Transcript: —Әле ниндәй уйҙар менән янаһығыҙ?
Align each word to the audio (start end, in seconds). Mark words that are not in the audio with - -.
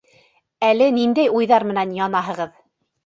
—Әле 0.69 0.87
ниндәй 0.95 1.29
уйҙар 1.41 1.67
менән 1.73 1.93
янаһығыҙ? 2.01 2.57